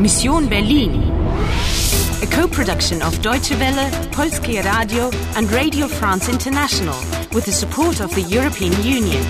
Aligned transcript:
Mission 0.00 0.46
Berlin. 0.48 1.02
A 2.22 2.26
co-production 2.26 3.00
of 3.00 3.20
Deutsche 3.22 3.52
Welle, 3.52 3.90
Polskie 4.12 4.62
Radio 4.62 5.10
and 5.36 5.50
Radio 5.50 5.88
France 5.88 6.28
International 6.28 6.96
with 7.32 7.46
the 7.46 7.52
support 7.52 8.00
of 8.00 8.14
the 8.14 8.20
European 8.22 8.72
Union. 8.82 9.24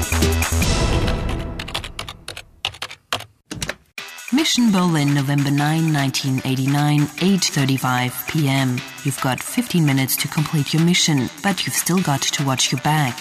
Mission 4.33 4.73
Berlin, 4.73 5.15
November 5.15 5.51
9, 5.53 5.93
1989, 5.93 7.01
8.35 7.01 8.29
p.m. 8.29 8.81
You've 9.05 9.21
got 9.21 9.41
15 9.41 9.87
minutes 9.87 10.17
to 10.17 10.29
complete 10.29 10.75
your 10.75 10.83
mission, 10.83 11.31
but 11.45 11.65
you've 11.65 11.77
still 11.77 12.03
got 12.03 12.23
to 12.23 12.45
watch 12.45 12.73
your 12.73 12.81
back. 12.81 13.17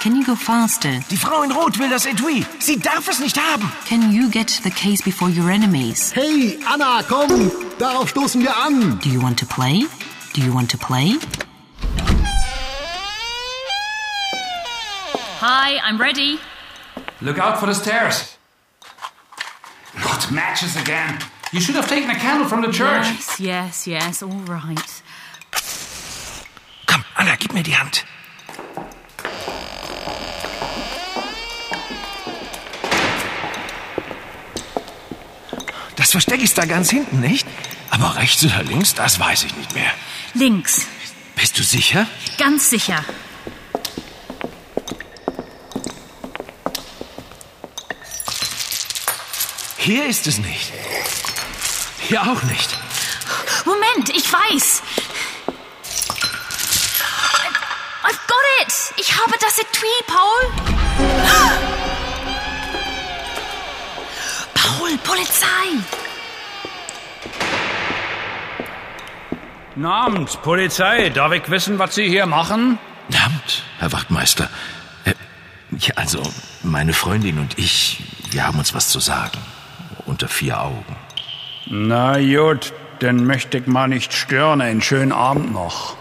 Can 0.00 0.16
you 0.16 0.24
go 0.24 0.34
faster? 0.34 0.98
Die 1.10 1.16
Frau 1.16 1.42
in 1.42 1.52
Rot 1.52 1.78
will 1.78 1.90
das 1.90 2.06
Etui. 2.06 2.42
Sie 2.58 2.78
darf 2.78 3.06
es 3.06 3.20
nicht 3.20 3.36
haben. 3.36 3.70
Can 3.86 4.10
you 4.10 4.30
get 4.30 4.48
the 4.64 4.70
case 4.70 5.02
before 5.02 5.28
your 5.28 5.50
enemies? 5.50 6.10
Hey, 6.12 6.58
Anna, 6.66 7.02
komm! 7.02 7.50
Darauf 7.78 8.08
stoßen 8.08 8.40
wir 8.40 8.56
an! 8.56 8.98
Do 9.00 9.10
you 9.10 9.20
want 9.20 9.38
to 9.40 9.44
play? 9.44 9.86
Do 10.32 10.40
you 10.40 10.54
want 10.54 10.70
to 10.70 10.78
play? 10.78 11.18
Hi, 15.42 15.78
I'm 15.84 16.00
ready. 16.00 16.38
Look 17.20 17.38
out 17.38 17.58
for 17.58 17.66
the 17.66 17.74
stairs. 17.74 18.38
Not 19.98 20.32
matches 20.32 20.76
again. 20.76 21.18
You 21.52 21.60
should 21.60 21.74
have 21.76 21.88
taken 21.88 22.08
a 22.08 22.14
candle 22.14 22.48
from 22.48 22.62
the 22.62 22.72
church. 22.72 23.04
Yes, 23.04 23.38
yes, 23.38 23.86
yes, 23.86 24.22
all 24.22 24.30
right. 24.48 25.02
Komm, 26.86 27.04
Anna, 27.18 27.36
gib 27.36 27.52
mir 27.52 27.62
die 27.62 27.72
Hand. 27.72 28.06
Das 36.10 36.24
Versteck 36.24 36.42
ist 36.42 36.58
da 36.58 36.64
ganz 36.64 36.90
hinten, 36.90 37.20
nicht? 37.20 37.46
Aber 37.90 38.16
rechts 38.16 38.44
oder 38.44 38.64
links, 38.64 38.94
das 38.94 39.20
weiß 39.20 39.44
ich 39.44 39.54
nicht 39.54 39.72
mehr. 39.76 39.92
Links. 40.34 40.88
Bist 41.36 41.56
du 41.56 41.62
sicher? 41.62 42.04
Ganz 42.36 42.68
sicher. 42.68 43.04
Hier 49.76 50.06
ist 50.06 50.26
es 50.26 50.38
nicht. 50.38 50.72
Hier 52.00 52.22
auch 52.22 52.42
nicht. 52.42 52.76
Moment, 53.64 54.08
ich 54.08 54.32
weiß. 54.32 54.82
I've 58.02 58.18
got 58.26 58.44
it. 58.62 58.74
Ich 58.96 59.16
habe 59.16 59.34
das 59.40 59.58
Etui, 59.58 59.86
Paul. 60.08 61.79
Paul, 64.78 64.96
Polizei. 64.98 65.66
Abend, 69.82 70.42
Polizei. 70.42 71.08
Darf 71.08 71.32
ich 71.32 71.50
wissen, 71.50 71.80
was 71.80 71.96
Sie 71.96 72.08
hier 72.08 72.26
machen? 72.26 72.78
Verdammt, 73.08 73.64
Herr 73.80 73.90
Wachtmeister. 73.92 74.48
Äh, 75.04 75.14
ja, 75.76 75.94
also, 75.96 76.22
meine 76.62 76.92
Freundin 76.92 77.38
und 77.38 77.58
ich, 77.58 78.04
wir 78.30 78.46
haben 78.46 78.58
uns 78.58 78.72
was 78.72 78.90
zu 78.90 79.00
sagen. 79.00 79.38
Unter 80.06 80.28
vier 80.28 80.60
Augen. 80.60 80.96
Na 81.66 82.20
gut, 82.20 82.72
dann 83.00 83.24
möchte 83.24 83.58
ich 83.58 83.66
mal 83.66 83.88
nicht 83.88 84.12
stören. 84.12 84.60
Einen 84.60 84.82
schönen 84.82 85.12
Abend 85.12 85.52
noch. 85.52 85.96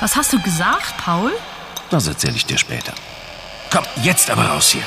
Was 0.00 0.16
hast 0.16 0.32
du 0.32 0.40
gesagt, 0.40 0.96
Paul? 0.96 1.30
Das 1.90 2.06
erzähle 2.06 2.34
ich 2.36 2.46
dir 2.46 2.56
später. 2.56 2.92
Komm, 3.70 3.84
jetzt 4.02 4.30
aber 4.30 4.46
raus 4.46 4.70
hier. 4.70 4.82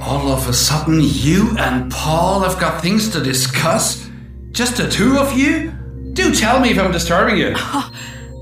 All 0.00 0.30
of 0.30 0.48
a 0.48 0.52
sudden, 0.52 1.00
you 1.00 1.54
and 1.58 1.90
Paul 1.90 2.42
have 2.42 2.58
got 2.58 2.80
things 2.80 3.10
to 3.10 3.20
discuss? 3.20 4.06
Just 4.52 4.76
the 4.76 4.88
two 4.88 5.18
of 5.18 5.36
you? 5.36 5.70
Do 6.14 6.30
tell 6.32 6.60
me 6.60 6.70
if 6.70 6.78
I'm 6.78 6.92
disturbing 6.92 7.36
you. 7.36 7.54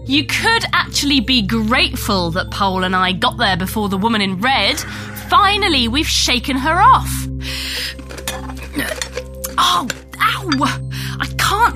You 0.04 0.26
could 0.26 0.64
actually 0.72 1.20
be 1.20 1.42
grateful 1.42 2.32
that 2.32 2.50
Paul 2.50 2.82
and 2.82 2.94
I 2.96 3.12
got 3.12 3.38
there 3.38 3.56
before 3.56 3.88
the 3.88 3.96
woman 3.96 4.20
in 4.20 4.40
red. 4.40 4.80
Finally, 5.30 5.86
we've 5.86 6.08
shaken 6.08 6.56
her 6.56 6.80
off. 6.80 7.28
Oh, 9.58 9.86
ow! 10.18 10.91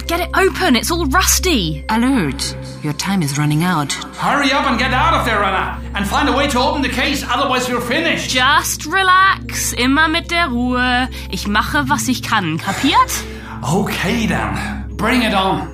Get 0.07 0.21
it 0.21 0.31
open. 0.37 0.77
It's 0.77 0.91
all 0.93 1.05
rusty. 1.07 1.85
Alert! 1.89 2.57
Your 2.83 2.93
time 2.93 3.23
is 3.23 3.39
running 3.39 3.65
out. 3.65 3.93
Hurry 4.15 4.53
up 4.53 4.67
and 4.67 4.79
get 4.79 4.93
out 4.93 5.15
of 5.15 5.25
there, 5.27 5.43
Anna. 5.43 5.83
And 5.97 6.07
find 6.07 6.29
a 6.29 6.33
way 6.33 6.47
to 6.49 6.59
open 6.61 6.83
the 6.83 6.89
case, 6.89 7.25
otherwise 7.29 7.69
we're 7.69 7.81
finished. 7.81 8.31
Just 8.31 8.87
relax. 8.87 9.73
Immer 9.73 10.07
mit 10.09 10.31
der 10.31 10.49
Ruhe. 10.49 11.09
Ich 11.31 11.49
mache, 11.49 11.89
was 11.89 12.07
ich 12.07 12.23
kann. 12.23 12.59
Kapiert? 12.59 13.25
Okay 13.63 14.27
then. 14.27 14.87
Bring 14.97 15.23
it 15.23 15.35
on. 15.35 15.73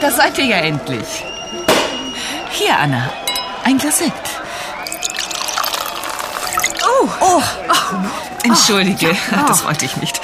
Da 0.00 0.10
seid 0.10 0.38
ihr 0.38 0.46
ja 0.46 0.56
endlich. 0.56 1.24
Hier, 2.50 2.76
Anna. 2.78 3.10
Ein 3.64 3.78
Glas 3.78 3.98
Sekt. 3.98 4.37
Oh, 7.00 7.08
oh, 7.20 7.42
Entschuldige, 8.44 9.16
das 9.46 9.64
wollte 9.64 9.84
ich 9.84 9.96
nicht. 9.98 10.20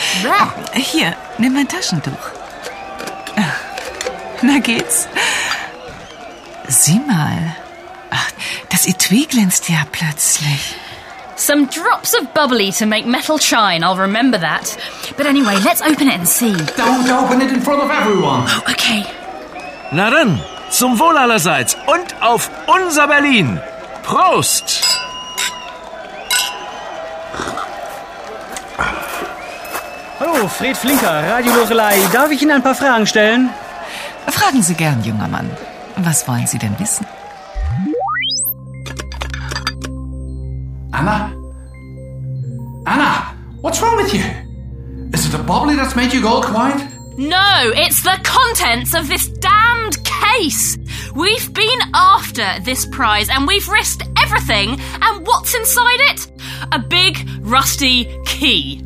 Hier, 0.75 1.15
nimm 1.39 1.55
mein 1.55 1.69
Taschentuch. 1.69 2.13
Na 4.43 4.59
geht's? 4.59 5.09
Sieh 6.69 7.01
mal. 7.07 7.57
Ach, 8.11 8.31
das 8.71 8.87
Etui 8.87 9.27
glänzt 9.27 9.69
ja 9.69 9.85
plötzlich. 9.91 10.77
Some 11.37 11.67
drops 11.67 12.15
of 12.15 12.33
bubbly 12.33 12.71
to 12.73 12.87
make 12.87 13.07
metal 13.07 13.39
shine. 13.39 13.83
I'll 13.83 13.97
remember 13.99 14.39
that. 14.39 14.77
But 15.17 15.27
anyway, 15.27 15.57
let's 15.65 15.83
open 15.83 16.09
it 16.09 16.15
and 16.15 16.29
see. 16.29 16.53
Don't 16.77 17.11
open 17.11 17.41
it 17.41 17.51
in 17.53 17.61
front 17.61 17.83
of 17.83 17.91
everyone. 17.91 18.47
Okay. 18.71 19.05
Na 19.91 20.11
dann, 20.11 20.41
zum 20.71 20.99
Wohl 20.99 21.17
allerseits 21.17 21.77
und 21.87 22.23
auf 22.23 22.51
unser 22.67 23.07
Berlin. 23.09 23.61
Prost! 24.03 24.84
Hallo, 30.45 30.53
Fred 30.53 30.77
Flinker, 30.77 31.23
Radio 31.27 31.55
Lorelei. 31.55 31.97
Darf 32.13 32.31
ich 32.31 32.43
Ihnen 32.43 32.51
ein 32.51 32.63
paar 32.63 32.75
Fragen 32.75 33.07
stellen? 33.07 33.49
Fragen 34.29 34.63
Sie 34.63 34.75
gern, 34.75 35.03
junger 35.03 35.27
Mann. 35.27 35.51
Was 35.97 36.29
wollen 36.29 36.47
Sie 36.47 36.59
denn 36.59 36.79
wissen? 36.79 37.07
Anna? 40.93 41.33
Anna, 42.85 43.35
what's 43.63 43.81
wrong 43.81 43.97
with 43.97 44.13
you? 44.13 44.21
Is 45.15 45.25
it 45.25 45.33
the 45.33 45.39
bubbly 45.39 45.77
that's 45.77 45.97
made 45.97 46.13
you 46.13 46.21
go 46.21 46.43
quiet? 46.43 46.77
No, 47.17 47.73
it's 47.75 48.03
the 48.03 48.19
contents 48.23 48.93
of 48.93 49.09
this 49.09 49.31
damned 49.41 49.97
case. 50.05 50.77
We've 51.15 51.55
been 51.55 51.81
after 51.95 52.61
this 52.65 52.85
prize 52.85 53.31
and 53.31 53.47
we've 53.47 53.67
risked 53.67 54.07
everything. 54.23 54.79
And 55.01 55.27
what's 55.27 55.55
inside 55.55 56.01
it? 56.13 56.31
A 56.71 56.81
big, 56.81 57.27
rusty 57.41 58.05
key. 58.27 58.83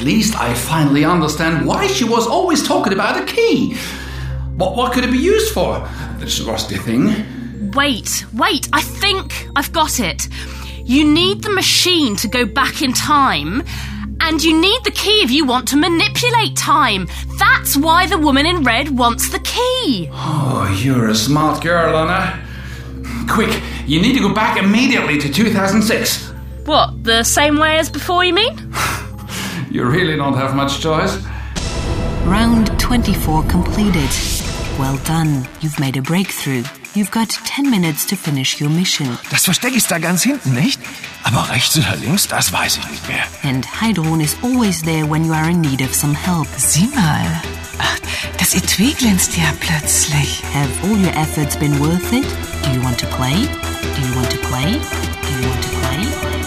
At 0.00 0.06
least 0.06 0.34
I 0.40 0.54
finally 0.54 1.04
understand 1.04 1.66
why 1.66 1.86
she 1.86 2.04
was 2.04 2.26
always 2.26 2.66
talking 2.66 2.94
about 2.94 3.20
a 3.20 3.26
key. 3.26 3.76
But 4.56 4.74
what 4.74 4.94
could 4.94 5.04
it 5.04 5.12
be 5.12 5.18
used 5.18 5.52
for? 5.52 5.86
This 6.16 6.40
rusty 6.40 6.76
thing. 6.76 7.70
Wait, 7.72 8.24
wait, 8.32 8.66
I 8.72 8.80
think 8.80 9.46
I've 9.54 9.70
got 9.74 10.00
it. 10.00 10.26
You 10.86 11.04
need 11.04 11.42
the 11.42 11.50
machine 11.50 12.16
to 12.16 12.28
go 12.28 12.46
back 12.46 12.80
in 12.80 12.94
time, 12.94 13.62
and 14.22 14.42
you 14.42 14.58
need 14.58 14.82
the 14.84 14.90
key 14.90 15.20
if 15.22 15.30
you 15.30 15.44
want 15.44 15.68
to 15.68 15.76
manipulate 15.76 16.56
time. 16.56 17.06
That's 17.38 17.76
why 17.76 18.06
the 18.06 18.16
woman 18.16 18.46
in 18.46 18.62
red 18.62 18.96
wants 18.96 19.28
the 19.28 19.40
key. 19.40 20.08
Oh, 20.12 20.80
you're 20.82 21.08
a 21.10 21.14
smart 21.14 21.62
girl, 21.62 21.94
Anna. 21.94 22.42
Quick, 23.28 23.62
you 23.86 24.00
need 24.00 24.14
to 24.14 24.20
go 24.20 24.32
back 24.32 24.56
immediately 24.56 25.18
to 25.18 25.30
2006. 25.30 26.30
What, 26.64 27.04
the 27.04 27.22
same 27.22 27.58
way 27.58 27.76
as 27.76 27.90
before, 27.90 28.24
you 28.24 28.32
mean? 28.32 28.72
You 29.70 29.84
really 29.84 30.16
don't 30.16 30.34
have 30.34 30.56
much 30.56 30.80
choice. 30.80 31.16
Round 32.26 32.76
24 32.80 33.44
completed. 33.44 34.10
Well 34.80 34.98
done. 35.04 35.46
You've 35.60 35.78
made 35.78 35.96
a 35.96 36.02
breakthrough. 36.02 36.64
You've 36.96 37.12
got 37.12 37.28
10 37.28 37.70
minutes 37.70 38.04
to 38.06 38.16
finish 38.16 38.60
your 38.60 38.68
mission. 38.68 39.16
Das 39.30 39.44
Versteck 39.44 39.76
ist 39.76 39.88
da 39.92 39.98
ganz 39.98 40.24
hinten, 40.24 40.54
nicht? 40.54 40.80
Aber 41.22 41.48
rechts 41.50 41.78
oder 41.78 41.94
links, 42.00 42.26
das 42.26 42.52
weiß 42.52 42.78
ich 42.78 42.90
nicht 42.90 43.08
mehr. 43.08 43.22
And 43.44 43.64
Heidrun 43.80 44.20
is 44.20 44.36
always 44.42 44.82
there 44.82 45.08
when 45.08 45.24
you 45.24 45.32
are 45.32 45.48
in 45.48 45.60
need 45.60 45.82
of 45.82 45.94
some 45.94 46.14
help. 46.14 46.48
Sieh 46.56 46.88
mal. 46.92 47.40
Ach, 47.78 47.98
das 48.38 48.54
Etui 48.54 48.92
glänzt 48.94 49.36
ja 49.36 49.52
plötzlich. 49.60 50.42
Have 50.52 50.68
all 50.82 50.98
your 50.98 51.14
efforts 51.16 51.56
been 51.56 51.78
worth 51.78 52.12
it? 52.12 52.26
Do 52.64 52.72
you 52.72 52.82
want 52.82 52.98
to 52.98 53.06
play? 53.06 53.46
Do 53.94 54.02
you 54.02 54.14
want 54.16 54.30
to 54.30 54.38
play? 54.48 54.72
Do 54.72 55.32
you 55.32 55.48
want 55.48 55.62
to 55.62 55.68
play? 55.68 56.39